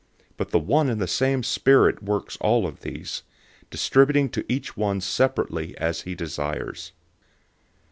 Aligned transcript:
012:011 0.29 0.29
But 0.37 0.49
the 0.49 0.57
one 0.57 0.89
and 0.89 0.99
the 0.99 1.05
same 1.07 1.43
Spirit 1.43 2.01
works 2.01 2.35
all 2.41 2.65
of 2.65 2.79
these, 2.79 3.21
distributing 3.69 4.29
to 4.29 4.43
each 4.51 4.75
one 4.75 4.99
separately 4.99 5.77
as 5.77 6.01
he 6.01 6.15
desires. 6.15 6.91